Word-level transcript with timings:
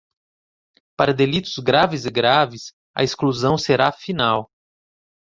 Para 0.97 1.13
delitos 1.13 1.59
graves 1.59 2.07
e 2.07 2.09
graves, 2.09 2.73
a 2.95 3.03
exclusão 3.03 3.55
será 3.55 3.91
final. 3.91 4.49